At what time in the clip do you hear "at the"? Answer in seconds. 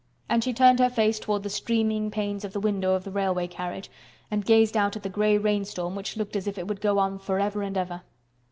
4.95-5.09